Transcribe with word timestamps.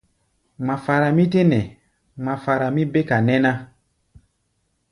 Ŋmafara 0.61 1.07
mí 1.17 1.23
tɛ́ 1.31 1.43
nɛ, 1.51 1.59
ŋmafara 2.21 2.67
mí 2.75 2.81
béka 2.93 3.17
nɛ́ 3.27 3.37
ná. 3.45 3.51